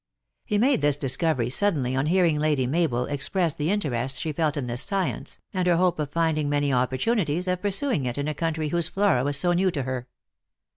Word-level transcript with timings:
He 0.45 0.57
made 0.57 0.81
this 0.81 0.97
discovery 0.97 1.51
suddenly 1.51 1.95
on 1.95 2.07
hearing 2.07 2.39
Lady 2.39 2.65
Mabel 2.65 3.05
express 3.05 3.53
the 3.53 3.69
interest 3.69 4.19
she 4.19 4.31
felt 4.31 4.57
in 4.57 4.65
this 4.65 4.81
science, 4.81 5.39
and 5.53 5.67
her 5.67 5.77
hope 5.77 5.99
of 5.99 6.09
finding 6.09 6.49
many 6.49 6.73
opportunities 6.73 7.47
of 7.47 7.61
pursuing 7.61 8.05
it 8.07 8.17
in 8.17 8.27
a 8.27 8.33
country 8.33 8.69
whose 8.69 8.87
Flora 8.87 9.23
was 9.23 9.37
so 9.37 9.53
new^ 9.53 9.71
to 9.73 9.83
her. 9.83 10.07